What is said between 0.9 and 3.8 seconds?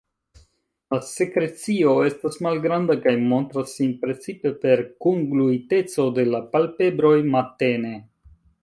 La sekrecio estas malgranda kaj montras